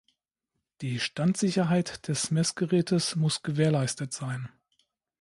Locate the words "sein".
4.13-4.49